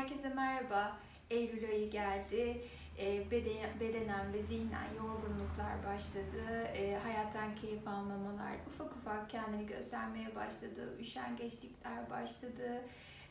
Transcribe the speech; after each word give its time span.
Herkese 0.00 0.28
merhaba. 0.28 0.96
Eylül 1.30 1.68
ayı 1.68 1.90
geldi. 1.90 2.60
E, 2.98 3.30
beden, 3.30 3.80
bedenen 3.80 4.32
ve 4.32 4.42
zihnen 4.42 4.88
yorgunluklar 4.96 5.84
başladı. 5.86 6.64
E, 6.74 6.98
hayattan 7.02 7.54
keyif 7.54 7.88
almamalar 7.88 8.52
ufak 8.68 8.96
ufak 8.96 9.30
kendini 9.30 9.66
göstermeye 9.66 10.34
başladı. 10.34 10.96
Üşengeçlikler 11.00 12.10
başladı. 12.10 12.82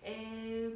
E, 0.06 0.14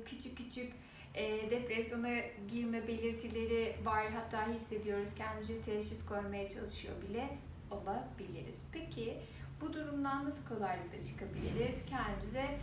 küçük 0.05 0.37
küçük 0.37 0.73
e, 1.15 1.51
depresyona 1.51 2.09
girme 2.51 2.87
belirtileri 2.87 3.75
var. 3.85 4.11
Hatta 4.11 4.53
hissediyoruz. 4.53 5.15
Kendimize 5.15 5.61
teşhis 5.61 6.05
koymaya 6.05 6.49
çalışıyor 6.49 6.93
bile 7.09 7.37
olabiliriz. 7.71 8.65
Peki 8.71 9.17
bu 9.61 9.73
durumdan 9.73 10.25
nasıl 10.25 10.47
kolaylıkla 10.47 11.01
çıkabiliriz? 11.01 11.85
Kendimize 11.85 12.57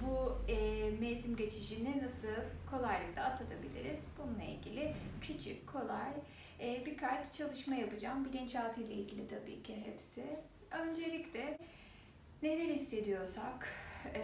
bu 0.00 0.38
e, 0.52 0.90
mevsim 1.00 1.36
geçişini 1.36 2.02
nasıl 2.02 2.28
kolaylıkla 2.70 3.24
atlatabiliriz? 3.24 4.04
Bununla 4.18 4.42
ilgili 4.42 4.94
küçük, 5.20 5.66
kolay 5.66 6.12
e, 6.60 6.86
birkaç 6.86 7.32
çalışma 7.32 7.74
yapacağım. 7.74 8.24
Bilinçaltı 8.24 8.80
ile 8.80 8.94
ilgili 8.94 9.28
tabii 9.28 9.62
ki 9.62 9.76
hepsi. 9.84 10.38
Öncelikle 10.70 11.58
neler 12.42 12.68
hissediyorsak, 12.74 13.68
e, 14.14 14.22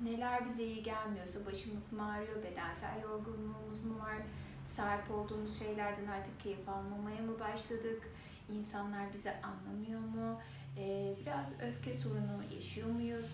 neler 0.00 0.46
bize 0.48 0.64
iyi 0.64 0.82
gelmiyorsa, 0.82 1.46
başımız 1.46 1.92
mı 1.92 2.12
ağrıyor, 2.12 2.42
bedensel 2.42 3.02
yorgunluğumuz 3.02 3.84
mu 3.84 3.98
var, 3.98 4.16
sahip 4.66 5.10
olduğumuz 5.10 5.58
şeylerden 5.58 6.06
artık 6.06 6.40
keyif 6.40 6.68
almamaya 6.68 7.22
mı 7.22 7.40
başladık, 7.40 8.10
insanlar 8.52 9.12
bizi 9.12 9.30
anlamıyor 9.30 10.00
mu, 10.00 10.40
e, 10.78 11.14
biraz 11.20 11.60
öfke 11.60 11.94
sorunu 11.94 12.42
yaşıyor 12.54 12.90
muyuz, 12.90 13.26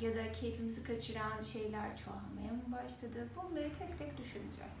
ya 0.00 0.16
da 0.16 0.32
keyfimizi 0.32 0.84
kaçıran 0.84 1.42
şeyler 1.42 1.96
çoğalmaya 1.96 2.52
mı 2.52 2.72
başladı? 2.72 3.28
Bunları 3.36 3.72
tek 3.72 3.98
tek 3.98 4.18
düşüneceğiz. 4.18 4.74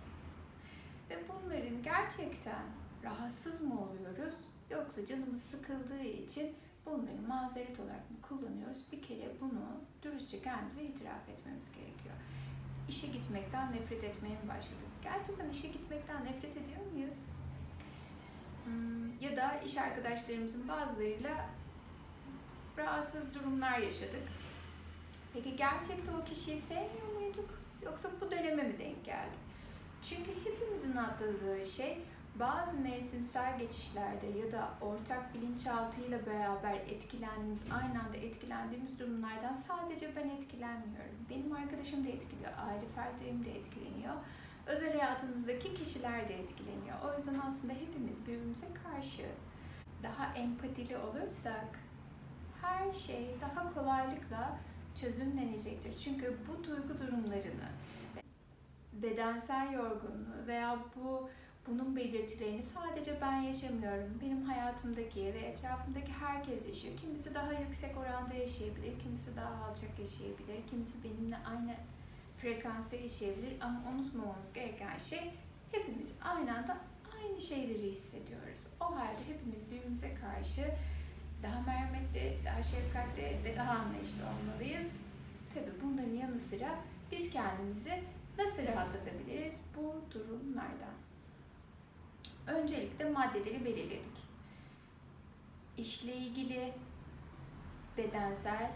Ve 1.10 1.18
bunların 1.28 1.82
gerçekten 1.82 2.62
rahatsız 3.04 3.62
mı 3.62 3.80
oluyoruz 3.80 4.34
yoksa 4.70 5.06
canımız 5.06 5.42
sıkıldığı 5.42 6.02
için 6.02 6.54
bunları 6.86 7.22
mazeret 7.28 7.80
olarak 7.80 8.10
mı 8.10 8.16
kullanıyoruz? 8.22 8.92
Bir 8.92 9.02
kere 9.02 9.32
bunu 9.40 9.80
dürüstçe 10.02 10.42
kendimize 10.42 10.82
itiraf 10.82 11.28
etmemiz 11.28 11.72
gerekiyor. 11.74 12.14
İşe 12.88 13.06
gitmekten 13.06 13.72
nefret 13.72 14.04
etmeye 14.04 14.34
mi 14.34 14.48
başladık? 14.48 14.88
Gerçekten 15.02 15.48
işe 15.50 15.68
gitmekten 15.68 16.24
nefret 16.24 16.56
ediyor 16.56 16.92
muyuz? 16.92 17.26
Hmm, 18.64 19.20
ya 19.20 19.36
da 19.36 19.60
iş 19.60 19.78
arkadaşlarımızın 19.78 20.68
bazılarıyla 20.68 21.48
rahatsız 22.78 23.34
durumlar 23.34 23.78
yaşadık 23.78 24.22
Peki 25.34 25.56
gerçekten 25.56 26.14
o 26.14 26.24
kişiyi 26.24 26.58
sevmiyor 26.58 27.12
muyduk? 27.20 27.50
Yoksa 27.82 28.08
bu 28.20 28.30
döneme 28.30 28.62
mi 28.62 28.78
denk 28.78 29.04
geldi? 29.04 29.36
Çünkü 30.02 30.30
hepimizin 30.44 30.96
atladığı 30.96 31.66
şey 31.66 31.98
bazı 32.34 32.80
mevsimsel 32.80 33.58
geçişlerde 33.58 34.26
ya 34.26 34.52
da 34.52 34.68
ortak 34.80 35.34
bilinçaltıyla 35.34 36.26
beraber 36.26 36.74
etkilendiğimiz, 36.74 37.64
aynı 37.70 38.02
anda 38.02 38.16
etkilendiğimiz 38.16 38.98
durumlardan 38.98 39.52
sadece 39.52 40.16
ben 40.16 40.28
etkilenmiyorum. 40.28 41.16
Benim 41.30 41.52
arkadaşım 41.52 42.04
da 42.04 42.08
etkiliyor, 42.08 42.52
aile 42.66 42.88
fertlerim 42.94 43.44
de 43.44 43.58
etkileniyor. 43.58 44.14
Özel 44.66 44.98
hayatımızdaki 44.98 45.74
kişiler 45.74 46.28
de 46.28 46.34
etkileniyor. 46.34 46.96
O 47.04 47.16
yüzden 47.16 47.40
aslında 47.46 47.72
hepimiz 47.72 48.26
birbirimize 48.26 48.66
karşı 48.84 49.22
daha 50.02 50.34
empatili 50.34 50.96
olursak 50.96 51.80
her 52.62 52.92
şey 52.92 53.36
daha 53.40 53.74
kolaylıkla 53.74 54.58
çözümlenecektir. 55.00 55.98
Çünkü 55.98 56.36
bu 56.48 56.64
duygu 56.64 56.98
durumlarını 56.98 57.68
bedensel 58.92 59.72
yorgunluğu 59.72 60.46
veya 60.46 60.78
bu 60.96 61.30
bunun 61.66 61.96
belirtilerini 61.96 62.62
sadece 62.62 63.18
ben 63.20 63.40
yaşamıyorum. 63.40 64.18
Benim 64.22 64.42
hayatımdaki 64.42 65.20
ve 65.20 65.38
etrafımdaki 65.38 66.12
herkes 66.12 66.66
yaşıyor. 66.66 66.96
Kimisi 66.96 67.34
daha 67.34 67.52
yüksek 67.52 67.96
oranda 67.96 68.34
yaşayabilir, 68.34 68.98
kimisi 68.98 69.36
daha 69.36 69.64
alçak 69.64 69.98
yaşayabilir, 69.98 70.66
kimisi 70.70 71.04
benimle 71.04 71.36
aynı 71.36 71.74
frekansta 72.38 72.96
yaşayabilir. 72.96 73.60
Ama 73.60 73.82
unutmamamız 73.94 74.52
gereken 74.52 74.98
şey 74.98 75.34
hepimiz 75.72 76.14
aynı 76.24 76.58
anda 76.58 76.78
aynı 77.22 77.40
şeyleri 77.40 77.90
hissediyoruz. 77.90 78.66
O 78.80 78.84
halde 78.84 79.18
hepimiz 79.28 79.70
birbirimize 79.70 80.14
karşı 80.14 80.62
daha 81.44 81.60
merhametli, 81.60 82.38
daha 82.44 82.62
şefkatli 82.62 83.38
ve 83.44 83.56
daha 83.56 83.70
anlayışlı 83.70 84.22
olmalıyız. 84.26 84.96
Tabi 85.54 85.70
bunların 85.82 86.14
yanı 86.16 86.38
sıra 86.38 86.78
biz 87.12 87.30
kendimizi 87.30 88.02
nasıl 88.38 88.66
rahatlatabiliriz 88.66 89.62
bu 89.76 89.94
durumlardan? 90.14 90.94
Öncelikle 92.46 93.10
maddeleri 93.10 93.64
belirledik. 93.64 94.24
İşle 95.76 96.16
ilgili 96.16 96.72
bedensel, 97.96 98.72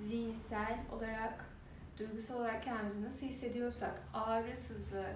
zihinsel 0.00 0.78
olarak, 0.92 1.44
duygusal 1.98 2.36
olarak 2.36 2.62
kendimizi 2.62 3.04
nasıl 3.04 3.26
hissediyorsak, 3.26 4.02
ağrı, 4.14 4.56
sızı, 4.56 5.06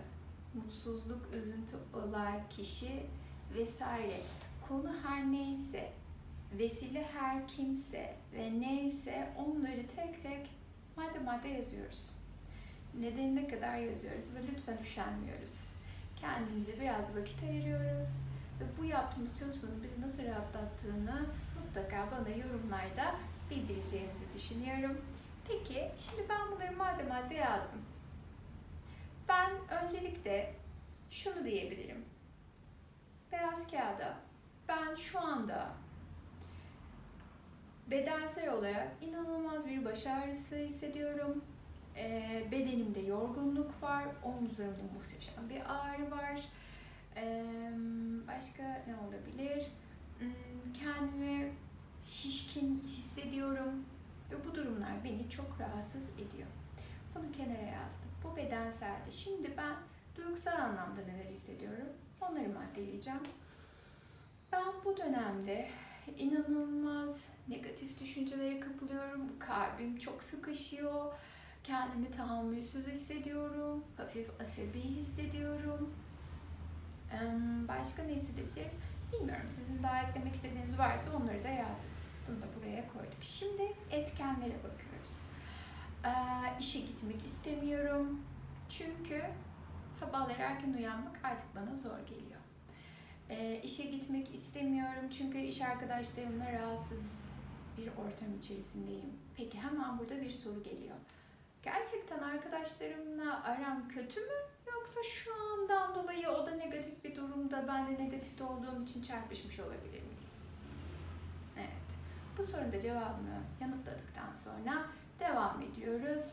mutsuzluk, 0.55 1.29
üzüntü, 1.33 1.77
olay, 1.95 2.49
kişi 2.51 3.07
vesaire 3.55 4.21
konu 4.69 4.93
her 5.07 5.33
neyse 5.33 5.93
vesile 6.53 7.05
her 7.19 7.49
kimse 7.49 8.15
ve 8.35 8.61
neyse 8.61 9.29
onları 9.37 9.87
tek 9.87 10.21
tek 10.21 10.51
madde 10.97 11.19
madde 11.19 11.49
yazıyoruz. 11.49 12.11
Nedenine 13.01 13.49
kadar 13.49 13.77
yazıyoruz 13.79 14.25
ve 14.35 14.39
lütfen 14.53 14.79
üşenmiyoruz. 14.83 15.61
Kendimize 16.17 16.81
biraz 16.81 17.17
vakit 17.17 17.43
ayırıyoruz 17.43 18.07
ve 18.61 18.65
bu 18.79 18.85
yaptığımız 18.85 19.39
çalışmanın 19.39 19.83
bizi 19.83 20.01
nasıl 20.01 20.25
rahatlattığını 20.25 21.27
mutlaka 21.65 22.09
bana 22.13 22.29
yorumlarda 22.29 23.15
bildireceğinizi 23.51 24.33
düşünüyorum. 24.35 25.05
Peki, 25.49 25.91
şimdi 25.99 26.29
ben 26.29 26.51
bunları 26.53 26.77
madde 26.77 27.03
madde 27.03 27.35
yazdım. 27.35 27.81
Ben 29.29 29.51
öncelikle 29.85 30.55
şunu 31.11 31.45
diyebilirim. 31.45 32.05
Beyaz 33.33 33.71
kağıda 33.71 34.17
ben 34.69 34.95
şu 34.95 35.21
anda 35.21 35.69
bedensel 37.91 38.53
olarak 38.53 38.89
inanılmaz 39.01 39.69
bir 39.69 39.85
baş 39.85 40.07
ağrısı 40.07 40.57
hissediyorum. 40.57 41.45
E, 41.97 42.23
bedenimde 42.51 43.01
yorgunluk 43.01 43.83
var, 43.83 44.05
omuzlarımda 44.23 44.83
muhteşem 44.95 45.51
bir 45.51 45.61
ağrı 45.75 46.11
var. 46.11 46.49
E, 47.17 47.45
başka 48.29 48.63
ne 48.63 48.95
olabilir? 48.97 49.67
Hmm, 50.19 50.73
kendimi 50.85 51.53
şişkin 52.07 52.85
hissediyorum 52.87 53.85
ve 54.31 54.45
bu 54.45 54.55
durumlar 54.55 55.05
beni 55.05 55.31
çok 55.31 55.61
rahatsız 55.61 56.11
ediyor. 56.11 56.49
Bunu 57.15 57.33
kenara 57.33 57.63
yazdım. 57.63 58.11
Bu 58.25 58.37
bedenseldi. 58.37 59.13
Şimdi 59.13 59.57
ben 59.57 59.77
duygusal 60.17 60.53
anlamda 60.53 61.01
neler 61.01 61.31
hissediyorum? 61.31 61.89
Onları 62.21 62.49
maddeleyeceğim. 62.49 63.23
Ben 64.53 64.73
bu 64.85 64.97
dönemde 64.97 65.69
inanılmaz 66.19 67.25
negatif 67.49 68.01
düşüncelere 68.01 68.61
kapılıyorum. 68.61 69.39
Kalbim 69.39 69.99
çok 69.99 70.25
sıkışıyor. 70.25 71.13
Kendimi 71.65 72.11
tahammülsüz 72.11 72.87
hissediyorum. 72.87 73.85
Hafif 73.97 74.41
asabi 74.41 74.81
hissediyorum. 74.81 75.95
Başka 77.69 78.03
ne 78.03 78.15
hissedebiliriz? 78.15 78.73
Bilmiyorum. 79.13 79.49
Sizin 79.49 79.83
daha 79.83 80.03
eklemek 80.03 80.35
istediğiniz 80.35 80.79
varsa 80.79 81.17
onları 81.17 81.43
da 81.43 81.49
yazın. 81.49 81.91
Bunu 82.29 82.43
da 82.43 82.47
buraya 82.57 82.89
koyduk. 82.93 83.23
Şimdi 83.23 83.63
etkenlere 83.91 84.57
bakıyoruz. 84.65 85.17
İşe 86.61 86.81
gitmek 86.81 87.27
istemiyorum. 87.27 88.21
Çünkü 88.69 89.23
sabahları 90.01 90.43
erken 90.43 90.73
uyanmak 90.73 91.21
artık 91.25 91.47
bana 91.57 91.77
zor 91.77 91.99
geliyor. 92.07 92.41
E, 93.31 93.61
işe 93.63 93.85
gitmek 93.85 94.35
istemiyorum 94.35 95.11
çünkü 95.11 95.39
iş 95.39 95.63
arkadaşlarımla 95.63 96.53
rahatsız 96.53 97.39
bir 97.79 97.89
ortam 97.89 98.39
içerisindeyim. 98.39 99.13
Peki 99.37 99.61
hemen 99.61 99.99
burada 99.99 100.21
bir 100.21 100.31
soru 100.31 100.63
geliyor. 100.63 100.97
Gerçekten 101.63 102.19
arkadaşlarımla 102.19 103.45
aram 103.45 103.89
kötü 103.89 104.21
mü? 104.21 104.37
Yoksa 104.73 105.01
şu 105.03 105.31
andan 105.43 105.95
dolayı 105.95 106.29
o 106.29 106.47
da 106.47 106.51
negatif 106.51 107.05
bir 107.05 107.17
durumda, 107.17 107.65
ben 107.69 107.87
de 107.87 108.05
negatifte 108.05 108.45
olduğum 108.45 108.83
için 108.83 109.03
çarpışmış 109.03 109.61
olabilir 109.61 110.03
miyiz? 110.03 110.35
Evet. 111.57 111.69
Bu 112.39 112.43
sorunun 112.43 112.73
da 112.73 112.81
cevabını 112.81 113.41
yanıtladıktan 113.61 114.35
sonra 114.35 114.87
devam 115.21 115.63
ediyoruz. 115.63 116.25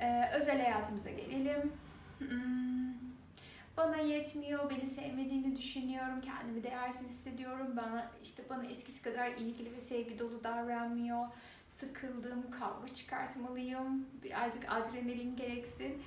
Ee, 0.00 0.30
özel 0.34 0.62
hayatımıza 0.62 1.10
gelelim. 1.10 1.72
Hmm, 2.18 2.87
bana 3.78 3.96
yetmiyor, 3.96 4.70
beni 4.70 4.86
sevmediğini 4.86 5.56
düşünüyorum, 5.56 6.20
kendimi 6.20 6.62
değersiz 6.62 7.08
hissediyorum. 7.08 7.76
Bana 7.76 8.10
işte 8.22 8.42
bana 8.50 8.64
eskisi 8.64 9.02
kadar 9.02 9.30
ilgili 9.30 9.72
ve 9.72 9.80
sevgi 9.80 10.18
dolu 10.18 10.44
davranmıyor. 10.44 11.26
Sıkıldım, 11.80 12.50
kavga 12.50 12.94
çıkartmalıyım, 12.94 14.06
birazcık 14.22 14.72
adrenalin 14.72 15.36
gereksin. 15.36 16.02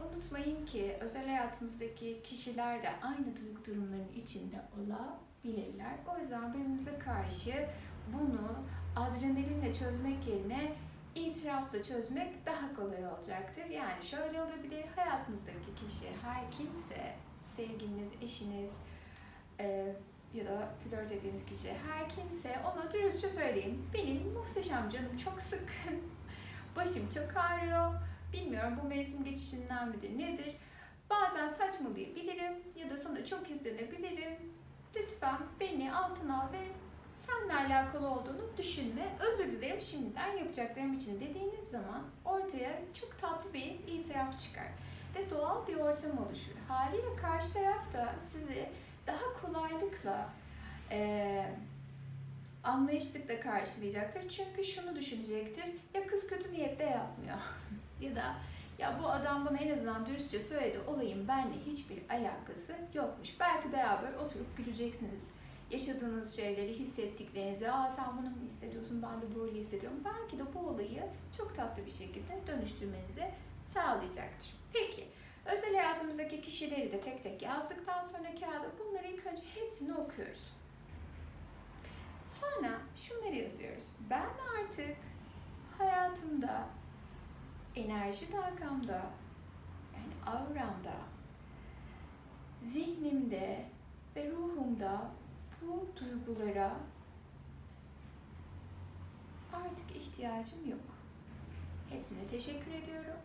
Unutmayın 0.00 0.66
ki 0.66 0.96
özel 1.00 1.26
hayatımızdaki 1.26 2.22
kişiler 2.24 2.82
de 2.82 2.90
aynı 3.02 3.36
duygu 3.36 3.64
durumlarının 3.64 4.12
içinde 4.16 4.56
olabilirler. 4.76 5.94
O 6.14 6.18
yüzden 6.18 6.54
birbirimize 6.54 6.98
karşı 6.98 7.68
bunu 8.12 8.64
adrenalinle 8.96 9.74
çözmek 9.74 10.26
yerine 10.26 10.72
itirafla 11.26 11.82
çözmek 11.82 12.46
daha 12.46 12.74
kolay 12.74 13.06
olacaktır. 13.06 13.64
Yani 13.64 14.04
şöyle 14.04 14.42
olabilir, 14.42 14.84
hayatınızdaki 14.96 15.74
kişi 15.74 16.08
her 16.22 16.50
kimse, 16.50 17.14
sevgiliniz, 17.56 18.08
eşiniz 18.22 18.78
e, 19.60 19.94
ya 20.34 20.46
da 20.46 20.68
flört 20.84 21.12
ettiğiniz 21.12 21.44
kişi 21.46 21.72
her 21.72 22.08
kimse 22.08 22.60
ona 22.72 22.92
dürüstçe 22.92 23.28
söyleyin. 23.28 23.86
Benim 23.94 24.32
muhteşem 24.32 24.88
canım 24.88 25.16
çok 25.16 25.42
sıkın, 25.42 26.02
başım 26.76 27.10
çok 27.10 27.36
ağrıyor, 27.36 27.92
bilmiyorum 28.32 28.78
bu 28.82 28.88
mevsim 28.88 29.24
geçişinden 29.24 29.88
midir 29.88 30.18
nedir? 30.18 30.56
Bazen 31.10 31.48
saçmalayabilirim 31.48 32.54
ya 32.76 32.90
da 32.90 32.98
sana 32.98 33.24
çok 33.24 33.50
yüklenebilirim. 33.50 34.36
Lütfen 34.96 35.38
beni 35.60 35.94
altına 35.94 36.42
al 36.42 36.52
ve 36.52 36.58
seninle 37.18 37.54
alakalı 37.54 38.08
olduğunu 38.08 38.56
düşünme. 38.58 39.16
Özür 39.30 39.52
dilerim 39.52 39.82
şimdiden 39.82 40.36
yapacaklarım 40.36 40.92
için 40.92 41.20
dediğiniz 41.20 41.64
zaman 41.68 42.02
ortaya 42.24 42.80
çok 43.00 43.18
tatlı 43.18 43.54
bir 43.54 43.78
itiraf 43.86 44.40
çıkar. 44.40 44.68
Ve 45.14 45.30
doğal 45.30 45.66
bir 45.66 45.76
ortam 45.76 46.26
oluşur. 46.26 46.52
Haliyle 46.68 47.16
karşı 47.16 47.52
taraf 47.52 47.92
da 47.92 48.14
sizi 48.20 48.68
daha 49.06 49.32
kolaylıkla 49.42 50.28
e, 50.90 51.44
anlayışlıkla 52.64 53.40
karşılayacaktır. 53.40 54.28
Çünkü 54.28 54.64
şunu 54.64 54.96
düşünecektir. 54.96 55.64
Ya 55.94 56.06
kız 56.06 56.26
kötü 56.26 56.52
niyetle 56.52 56.84
yapmıyor. 56.84 57.38
ya 58.00 58.16
da 58.16 58.34
ya 58.78 58.98
bu 59.02 59.08
adam 59.08 59.46
bana 59.46 59.58
en 59.58 59.72
azından 59.72 60.06
dürüstçe 60.06 60.40
söyledi 60.40 60.78
olayın 60.86 61.28
benimle 61.28 61.56
hiçbir 61.66 61.98
alakası 62.10 62.76
yokmuş. 62.94 63.40
Belki 63.40 63.72
beraber 63.72 64.12
oturup 64.12 64.56
güleceksiniz 64.56 65.30
yaşadığınız 65.70 66.36
şeyleri, 66.36 66.78
hissettiklerinizi, 66.78 67.70
aa 67.70 67.90
sen 67.90 68.18
bunu 68.18 68.30
mu 68.30 68.36
hissediyorsun, 68.46 69.02
ben 69.02 69.22
de 69.22 69.34
böyle 69.34 69.58
hissediyorum. 69.58 70.00
Belki 70.04 70.38
de 70.38 70.54
bu 70.54 70.58
olayı 70.58 71.02
çok 71.36 71.54
tatlı 71.54 71.86
bir 71.86 71.90
şekilde 71.90 72.46
dönüştürmenizi 72.46 73.30
sağlayacaktır. 73.64 74.54
Peki, 74.72 75.06
özel 75.44 75.76
hayatımızdaki 75.76 76.40
kişileri 76.40 76.92
de 76.92 77.00
tek 77.00 77.22
tek 77.22 77.42
yazdıktan 77.42 78.02
sonra 78.02 78.34
kağıda 78.40 78.70
bunları 78.78 79.06
ilk 79.06 79.26
önce 79.26 79.42
hepsini 79.54 79.94
okuyoruz. 79.94 80.52
Sonra 82.28 82.78
şunları 82.96 83.34
yazıyoruz. 83.34 83.90
Ben 84.10 84.28
artık 84.58 84.96
hayatımda, 85.78 86.66
enerji 87.76 88.32
dalgamda, 88.32 89.02
yani 89.94 90.36
avramda, 90.36 90.96
zihnimde 92.72 93.66
ve 94.16 94.30
ruhumda 94.30 95.10
bu 95.62 95.86
duygulara 96.00 96.76
artık 99.52 99.96
ihtiyacım 99.96 100.70
yok. 100.70 100.80
Hepsine 101.90 102.26
teşekkür 102.26 102.72
ediyorum 102.72 103.20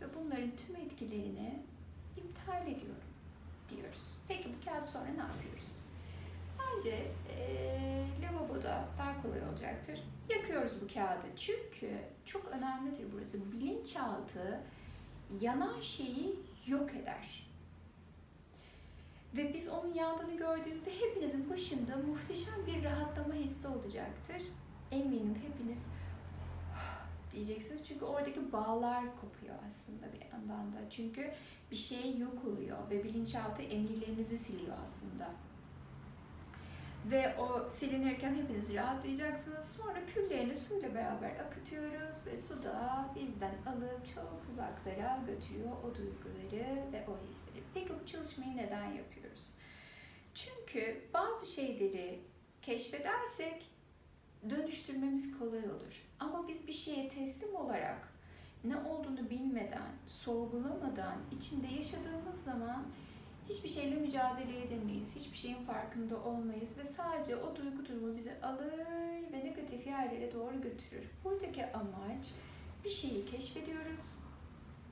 ve 0.00 0.06
bunların 0.14 0.56
tüm 0.56 0.76
etkilerini 0.76 1.62
iptal 2.16 2.62
ediyorum 2.62 3.08
diyoruz. 3.70 4.02
Peki 4.28 4.48
bu 4.48 4.64
kağıt 4.64 4.84
sonra 4.84 5.04
ne 5.04 5.22
yapıyoruz? 5.22 5.64
Bence 6.58 7.06
e, 7.36 8.06
lavaboda 8.22 8.88
daha 8.98 9.22
kolay 9.22 9.42
olacaktır. 9.42 10.00
Yakıyoruz 10.28 10.82
bu 10.82 10.94
kağıdı 10.94 11.26
çünkü 11.36 11.90
çok 12.24 12.44
önemlidir 12.44 13.06
burası. 13.12 13.52
Bilinçaltı 13.52 14.60
yanan 15.40 15.80
şeyi 15.80 16.36
yok 16.66 16.94
eder. 16.94 17.47
Ve 19.36 19.54
biz 19.54 19.68
onun 19.68 19.94
yandığını 19.94 20.36
gördüğümüzde 20.36 20.90
hepinizin 21.00 21.50
başında 21.50 21.96
muhteşem 21.96 22.66
bir 22.66 22.84
rahatlama 22.84 23.34
hissi 23.34 23.68
olacaktır. 23.68 24.42
Eminim 24.90 25.38
hepiniz 25.46 25.86
diyeceksiniz 27.32 27.84
çünkü 27.84 28.04
oradaki 28.04 28.52
bağlar 28.52 29.04
kopuyor 29.20 29.54
aslında 29.68 30.12
bir 30.12 30.32
yandan 30.32 30.72
da. 30.72 30.90
Çünkü 30.90 31.30
bir 31.70 31.76
şey 31.76 32.18
yok 32.18 32.44
oluyor 32.44 32.78
ve 32.90 33.04
bilinçaltı 33.04 33.62
emirlerinizi 33.62 34.38
siliyor 34.38 34.76
aslında. 34.82 35.30
Ve 37.10 37.36
o 37.38 37.70
silinirken 37.70 38.34
hepiniz 38.34 38.74
rahatlayacaksınız. 38.74 39.66
Sonra 39.72 40.06
küllerini 40.06 40.56
suyla 40.56 40.94
beraber 40.94 41.30
akıtıyoruz 41.30 42.26
ve 42.26 42.38
su 42.38 42.62
da 42.62 43.08
bizden 43.16 43.54
alıp 43.66 44.14
çok 44.14 44.42
uzaklara 44.50 45.20
götürüyor 45.26 45.72
o 45.84 45.94
duyguları 45.94 46.92
ve 46.92 47.04
o 47.08 47.28
hisleri. 47.28 47.62
Peki 47.74 47.92
bu 48.02 48.06
çalışmayı 48.06 48.56
neden 48.56 48.84
yapıyoruz? 48.84 49.54
Çünkü 50.34 51.02
bazı 51.14 51.52
şeyleri 51.52 52.20
keşfedersek 52.62 53.70
dönüştürmemiz 54.50 55.38
kolay 55.38 55.70
olur. 55.70 56.06
Ama 56.20 56.48
biz 56.48 56.66
bir 56.66 56.72
şeye 56.72 57.08
teslim 57.08 57.54
olarak 57.54 58.12
ne 58.64 58.76
olduğunu 58.76 59.30
bilmeden, 59.30 59.92
sorgulamadan, 60.06 61.16
içinde 61.36 61.66
yaşadığımız 61.66 62.44
zaman 62.44 62.86
hiçbir 63.48 63.68
şeyle 63.68 63.96
mücadele 63.96 64.62
edemeyiz. 64.62 65.16
Hiçbir 65.16 65.36
şeyin 65.38 65.64
farkında 65.64 66.24
olmayız 66.24 66.78
ve 66.78 66.84
sadece 66.84 67.36
o 67.36 67.56
duygu 67.56 67.86
durumu 67.86 68.16
bizi 68.16 68.32
alır 68.42 68.78
ve 69.32 69.44
negatif 69.44 69.86
yerlere 69.86 70.32
doğru 70.32 70.60
götürür. 70.60 71.10
Buradaki 71.24 71.66
amaç 71.66 72.26
bir 72.84 72.90
şeyi 72.90 73.26
keşfediyoruz, 73.26 74.00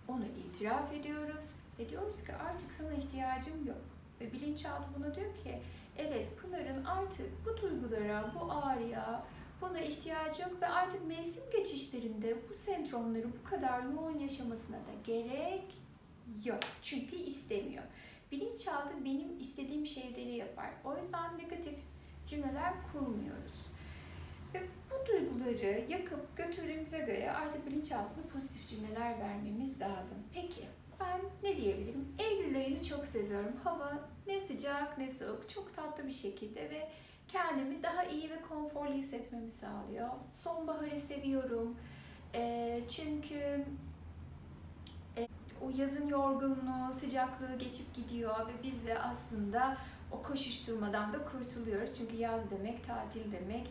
onu 0.09 0.25
itiraf 0.27 0.93
ediyoruz 0.93 1.47
ve 1.79 1.89
diyoruz 1.89 2.25
ki 2.25 2.35
artık 2.35 2.73
sana 2.73 2.93
ihtiyacım 2.95 3.67
yok. 3.67 3.85
Ve 4.21 4.33
bilinçaltı 4.33 4.89
buna 4.99 5.15
diyor 5.15 5.35
ki 5.35 5.61
evet 5.99 6.29
Pınar'ın 6.43 6.85
artık 6.85 7.31
bu 7.47 7.63
duygulara, 7.63 8.33
bu 8.35 8.53
ağrıya, 8.53 9.27
buna 9.61 9.81
ihtiyacı 9.81 10.43
yok 10.43 10.63
ve 10.63 10.67
artık 10.67 11.07
mevsim 11.07 11.43
geçişlerinde 11.53 12.37
bu 12.49 12.55
sendromları 12.55 13.27
bu 13.33 13.51
kadar 13.51 13.83
yoğun 13.83 14.19
yaşamasına 14.19 14.77
da 14.77 14.93
gerek 15.05 15.65
yok. 16.45 16.61
Çünkü 16.83 17.17
istemiyor. 17.17 17.85
Bilinçaltı 18.33 19.05
benim 19.05 19.41
istediğim 19.41 19.87
şeyleri 19.87 20.37
yapar. 20.37 20.71
O 20.85 20.97
yüzden 20.97 21.39
negatif 21.39 21.75
cümleler 22.27 22.73
kurmuyoruz. 22.93 23.67
Ve 24.55 24.63
bu 24.91 25.07
duyguları 25.07 25.85
yakıp 25.89 26.37
götürdüğümüze 26.37 26.99
göre 26.99 27.33
artık 27.33 27.67
bilinçaltına 27.67 28.25
pozitif 28.33 28.69
cümleler 28.69 29.21
vermemiz 29.21 29.81
lazım. 29.81 30.19
Peki 30.35 30.65
ben 31.01 31.21
ne 31.43 31.57
diyebilirim? 31.57 32.09
Eylül 32.19 32.57
ayını 32.57 32.83
çok 32.83 33.07
seviyorum. 33.07 33.57
Hava 33.65 34.09
ne 34.27 34.41
sıcak 34.41 34.99
ne 34.99 35.11
soğuk. 35.11 35.49
Çok 35.49 35.75
tatlı 35.75 36.07
bir 36.07 36.13
şekilde 36.13 36.71
ve 36.71 36.89
kendimi 37.29 37.83
daha 37.83 38.05
iyi 38.05 38.31
ve 38.31 38.43
konforlu 38.49 38.95
hissetmemi 38.95 39.51
sağlıyor. 39.51 40.09
Sonbaharı 40.33 40.97
seviyorum. 40.97 41.77
E, 42.35 42.81
çünkü 42.89 43.65
o 45.63 45.71
yazın 45.77 46.09
yorgunluğu, 46.09 46.93
sıcaklığı 46.93 47.59
geçip 47.59 47.95
gidiyor 47.95 48.49
ve 48.49 48.53
biz 48.63 48.87
de 48.87 48.99
aslında 48.99 49.77
o 50.13 50.23
koşuşturmadan 50.23 51.13
da 51.13 51.19
kurtuluyoruz. 51.25 51.99
Çünkü 51.99 52.17
yaz 52.17 52.41
demek, 52.51 52.85
tatil 52.85 53.33
demek, 53.33 53.71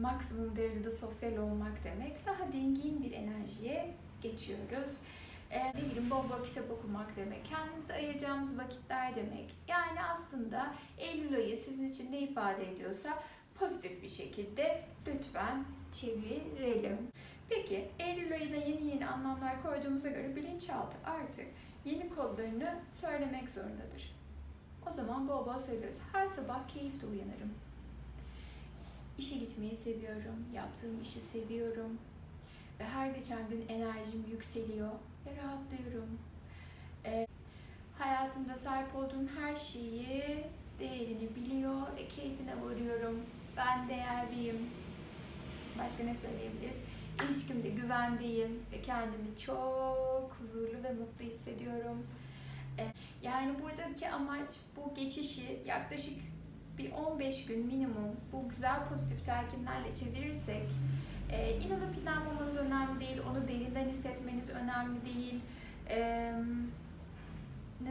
maksimum 0.00 0.56
derecede 0.56 0.90
sosyal 0.90 1.36
olmak 1.36 1.84
demek. 1.84 2.26
Daha 2.26 2.52
dingin 2.52 3.02
bir 3.02 3.12
enerjiye 3.12 3.94
geçiyoruz 4.22 4.98
e, 5.52 5.68
ne 5.68 5.90
bileyim 5.90 6.10
bol 6.10 6.24
bol 6.30 6.44
kitap 6.44 6.70
okumak 6.70 7.16
demek, 7.16 7.44
kendimize 7.44 7.94
ayıracağımız 7.94 8.58
vakitler 8.58 9.16
demek. 9.16 9.54
Yani 9.68 10.02
aslında 10.14 10.74
Eylül 10.98 11.36
ayı 11.36 11.56
sizin 11.56 11.90
için 11.90 12.12
ne 12.12 12.18
ifade 12.18 12.72
ediyorsa 12.72 13.22
pozitif 13.54 14.02
bir 14.02 14.08
şekilde 14.08 14.84
lütfen 15.06 15.64
çevirelim. 15.92 16.98
Peki 17.48 17.88
Eylül 17.98 18.32
ayına 18.32 18.56
yeni 18.56 18.90
yeni 18.90 19.06
anlamlar 19.06 19.62
koyduğumuza 19.62 20.08
göre 20.08 20.36
bilinçaltı 20.36 20.96
artık 21.04 21.46
yeni 21.84 22.08
kodlarını 22.08 22.74
söylemek 22.90 23.50
zorundadır. 23.50 24.14
O 24.88 24.90
zaman 24.90 25.28
bol 25.28 25.46
bol 25.46 25.58
söylüyoruz. 25.58 25.98
Her 26.12 26.28
sabah 26.28 26.68
keyifle 26.68 27.06
uyanırım. 27.06 27.54
İşe 29.18 29.36
gitmeyi 29.38 29.76
seviyorum, 29.76 30.46
yaptığım 30.54 31.02
işi 31.02 31.20
seviyorum 31.20 31.98
ve 32.80 32.84
her 32.84 33.10
geçen 33.10 33.48
gün 33.48 33.64
enerjim 33.68 34.24
yükseliyor 34.30 34.90
ve 35.26 35.42
rahatlıyorum. 35.42 36.18
E, 37.04 37.26
hayatımda 37.98 38.56
sahip 38.56 38.96
olduğum 38.96 39.28
her 39.40 39.56
şeyi 39.56 40.44
değerini 40.80 41.36
biliyor 41.36 41.96
ve 41.96 42.08
keyfine 42.08 42.62
varıyorum. 42.62 43.20
Ben 43.56 43.88
değerliyim. 43.88 44.70
Başka 45.78 46.04
ne 46.04 46.14
söyleyebiliriz? 46.14 46.80
İlişkimde 47.24 47.68
güvendeyim 47.68 48.62
ve 48.72 48.82
kendimi 48.82 49.36
çok 49.46 50.36
huzurlu 50.40 50.84
ve 50.84 50.92
mutlu 50.92 51.24
hissediyorum. 51.24 52.06
E, 52.78 52.84
yani 53.22 53.54
buradaki 53.62 54.10
amaç 54.10 54.50
bu 54.76 54.94
geçişi 54.94 55.62
yaklaşık 55.66 56.18
bir 56.78 56.92
15 56.92 57.46
gün 57.46 57.66
minimum 57.66 58.16
bu 58.32 58.48
güzel 58.48 58.88
pozitif 58.88 59.26
telkinlerle 59.26 59.94
çevirirsek 59.94 60.68
e, 61.32 61.58
inanıp 61.58 61.98
inanmamanız 62.02 62.56
önemli 62.56 63.00
değil, 63.00 63.20
onu 63.30 63.48
derinden 63.48 63.88
hissetmeniz 63.88 64.50
önemli 64.50 65.04
değil. 65.04 65.40
E, 65.90 66.32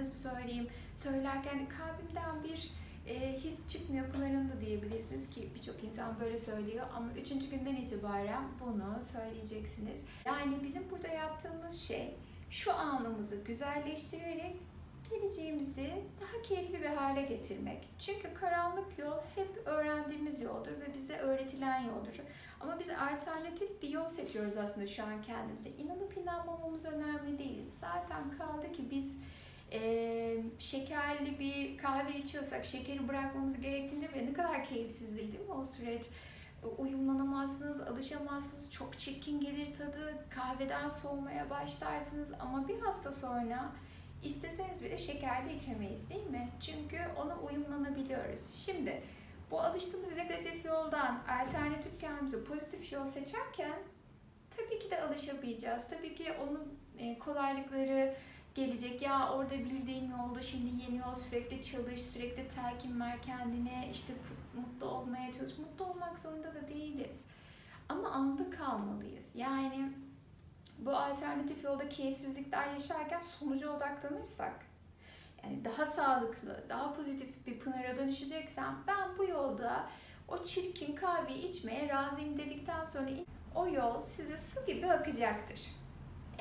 söyleyeyim. 0.03 0.67
Söylerken 0.97 1.67
kalbimden 1.69 2.43
bir 2.43 2.71
e, 3.11 3.39
his 3.39 3.67
çıkmıyor 3.67 4.09
Pınar'ım 4.09 4.49
da 4.49 4.61
diyebilirsiniz 4.61 5.29
ki 5.29 5.49
birçok 5.55 5.83
insan 5.83 6.19
böyle 6.19 6.39
söylüyor 6.39 6.85
ama 6.95 7.11
üçüncü 7.21 7.49
günden 7.49 7.75
itibaren 7.75 8.43
bunu 8.59 8.99
söyleyeceksiniz. 9.11 10.03
Yani 10.25 10.63
bizim 10.63 10.89
burada 10.91 11.07
yaptığımız 11.07 11.79
şey 11.79 12.15
şu 12.49 12.73
anımızı 12.73 13.35
güzelleştirerek 13.35 14.55
geleceğimizi 15.09 15.91
daha 16.21 16.41
keyifli 16.41 16.81
bir 16.81 16.87
hale 16.87 17.21
getirmek. 17.21 17.89
Çünkü 17.99 18.33
karanlık 18.33 18.99
yol 18.99 19.17
hep 19.35 19.61
öğrendiğimiz 19.65 20.41
yoldur 20.41 20.71
ve 20.71 20.93
bize 20.93 21.17
öğretilen 21.17 21.81
yoldur. 21.81 22.13
Ama 22.59 22.79
biz 22.79 22.89
alternatif 22.89 23.81
bir 23.81 23.89
yol 23.89 24.07
seçiyoruz 24.07 24.57
aslında 24.57 24.87
şu 24.87 25.03
an 25.03 25.21
kendimize. 25.21 25.69
İnanıp 25.69 26.17
inanmamamız 26.17 26.85
önemli 26.85 27.37
değil. 27.39 27.65
Zaten 27.81 28.37
kaldı 28.37 28.71
ki 28.71 28.83
biz 28.91 29.17
e, 29.73 30.43
şekerli 30.59 31.39
bir 31.39 31.77
kahve 31.77 32.17
içiyorsak 32.17 32.65
şekeri 32.65 33.07
bırakmamız 33.07 33.61
gerektiğinde 33.61 34.13
ve 34.13 34.25
ne 34.25 34.33
kadar 34.33 34.63
keyifsizdir 34.63 35.31
değil 35.31 35.47
mi 35.47 35.53
o 35.53 35.65
süreç? 35.65 36.09
Uyumlanamazsınız, 36.77 37.81
alışamazsınız, 37.81 38.71
çok 38.71 38.97
çirkin 38.97 39.41
gelir 39.41 39.75
tadı, 39.75 40.25
kahveden 40.29 40.89
soğumaya 40.89 41.49
başlarsınız 41.49 42.29
ama 42.39 42.67
bir 42.67 42.79
hafta 42.79 43.11
sonra 43.11 43.71
isteseniz 44.23 44.83
bile 44.83 44.97
şekerli 44.97 45.55
içemeyiz 45.55 46.09
değil 46.09 46.27
mi? 46.27 46.49
Çünkü 46.59 46.97
ona 47.17 47.39
uyumlanabiliyoruz. 47.39 48.53
Şimdi 48.53 49.01
bu 49.51 49.61
alıştığımız 49.61 50.11
negatif 50.11 50.65
yoldan 50.65 51.23
alternatif 51.41 51.99
kendimize 51.99 52.43
pozitif 52.43 52.91
yol 52.91 53.05
seçerken 53.05 53.79
tabii 54.57 54.79
ki 54.79 54.91
de 54.91 55.01
alışamayacağız. 55.01 55.89
Tabii 55.89 56.15
ki 56.15 56.33
e, 56.97 57.19
kolaylıkları 57.19 57.40
gelecek. 58.71 59.01
Ya 59.01 59.29
orada 59.33 59.51
bildiğim 59.51 60.11
yolda 60.11 60.41
şimdi 60.41 60.83
yeni 60.83 60.97
yol 60.97 61.15
sürekli 61.15 61.61
çalış, 61.61 62.01
sürekli 62.01 62.47
telkin 62.47 62.99
ver 62.99 63.21
kendine, 63.21 63.89
işte 63.91 64.13
mutlu 64.55 64.87
olmaya 64.87 65.33
çalış. 65.33 65.57
Mutlu 65.57 65.85
olmak 65.85 66.19
zorunda 66.19 66.55
da 66.55 66.67
değiliz. 66.67 67.19
Ama 67.89 68.09
anlık 68.09 68.57
kalmalıyız. 68.57 69.25
Yani 69.35 69.91
bu 70.79 70.95
alternatif 70.95 71.63
yolda 71.63 71.89
keyifsizlikler 71.89 72.73
yaşarken 72.73 73.21
sonuca 73.21 73.69
odaklanırsak 73.69 74.53
yani 75.43 75.65
daha 75.65 75.85
sağlıklı, 75.85 76.63
daha 76.69 76.93
pozitif 76.93 77.47
bir 77.47 77.59
Pınar'a 77.59 77.97
dönüşeceksem 77.97 78.83
ben 78.87 79.17
bu 79.17 79.25
yolda 79.25 79.89
o 80.27 80.43
çirkin 80.43 80.95
kahveyi 80.95 81.49
içmeye 81.49 81.89
razıyım 81.89 82.37
dedikten 82.37 82.85
sonra 82.85 83.09
o 83.55 83.67
yol 83.67 84.01
size 84.01 84.37
su 84.37 84.65
gibi 84.65 84.87
akacaktır. 84.91 85.80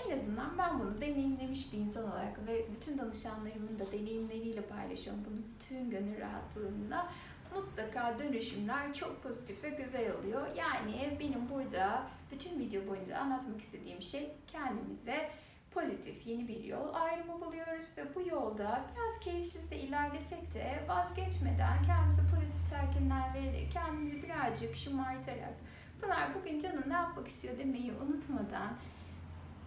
En 0.07 0.19
azından 0.19 0.59
ben 0.59 0.80
bunu 0.80 1.00
deneyimlemiş 1.00 1.73
bir 1.73 1.78
insan 1.78 2.04
olarak 2.12 2.47
ve 2.47 2.66
bütün 2.76 2.99
danışanlarımın 2.99 3.78
da 3.78 3.92
deneyimleriyle 3.92 4.62
paylaşıyorum 4.62 5.25
bunu 5.25 5.38
bütün 5.54 5.90
gönül 5.90 6.21
rahatlığımla. 6.21 7.12
Mutlaka 7.54 8.19
dönüşümler 8.19 8.95
çok 8.95 9.23
pozitif 9.23 9.64
ve 9.64 9.71
güzel 9.71 10.12
oluyor. 10.12 10.47
Yani 10.57 11.16
benim 11.21 11.50
burada 11.50 12.07
bütün 12.33 12.59
video 12.59 12.87
boyunca 12.87 13.19
anlatmak 13.19 13.61
istediğim 13.61 14.02
şey 14.02 14.30
kendimize 14.47 15.30
pozitif 15.71 16.26
yeni 16.26 16.49
bir 16.49 16.64
yol 16.64 16.95
ayrımı 16.95 17.40
buluyoruz 17.40 17.85
ve 17.97 18.14
bu 18.14 18.28
yolda 18.28 18.85
biraz 18.97 19.21
keyifsiz 19.21 19.71
de 19.71 19.78
ilerlesek 19.78 20.54
de 20.54 20.85
vazgeçmeden 20.88 21.85
kendimize 21.87 22.23
pozitif 22.35 22.71
telkinler 22.71 23.35
vererek 23.35 23.73
kendimizi 23.73 24.23
birazcık 24.23 24.76
şımartarak 24.76 25.54
Pınar 26.00 26.35
bugün 26.35 26.61
canın 26.61 26.85
ne 26.88 26.92
yapmak 26.92 27.28
istiyor 27.28 27.59
demeyi 27.59 27.92
unutmadan 27.92 28.73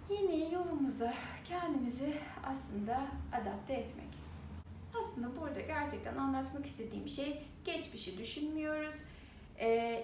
yeni 0.10 0.54
yolumuza 0.54 1.14
kendimizi 1.46 2.14
aslında 2.44 3.02
adapte 3.34 3.74
etmek. 3.74 4.08
Aslında 5.02 5.42
burada 5.42 5.62
gerçekten 5.62 6.18
anlatmak 6.18 6.66
istediğim 6.66 7.10
şey 7.10 7.46
geçmişi 7.66 8.18
düşünmüyoruz. 8.18 9.04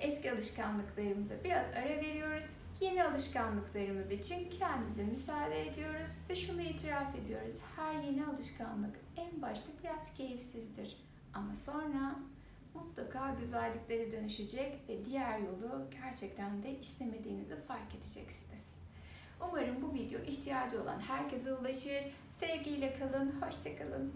Eski 0.01 0.32
alışkanlıklarımıza 0.32 1.36
biraz 1.44 1.68
ara 1.68 1.89
veriyoruz. 1.89 2.56
Yeni 2.82 3.03
alışkanlıklarımız 3.03 4.12
için 4.12 4.50
kendimize 4.50 5.03
müsaade 5.03 5.68
ediyoruz 5.68 6.10
ve 6.29 6.36
şunu 6.36 6.62
itiraf 6.62 7.15
ediyoruz. 7.15 7.60
Her 7.75 8.03
yeni 8.03 8.25
alışkanlık 8.25 8.96
en 9.18 9.41
başta 9.41 9.72
biraz 9.84 10.13
keyifsizdir. 10.13 10.98
Ama 11.34 11.56
sonra 11.56 12.15
mutlaka 12.74 13.36
güzelliklere 13.39 14.12
dönüşecek 14.12 14.89
ve 14.89 15.06
diğer 15.06 15.39
yolu 15.39 15.88
gerçekten 16.03 16.63
de 16.63 16.79
istemediğinizi 16.79 17.56
fark 17.68 17.96
edeceksiniz. 17.96 18.68
Umarım 19.48 19.81
bu 19.81 19.93
video 19.93 20.22
ihtiyacı 20.22 20.81
olan 20.84 21.00
herkese 21.00 21.53
ulaşır. 21.53 22.03
Sevgiyle 22.31 23.00
kalın, 23.00 23.41
hoşçakalın. 23.41 24.13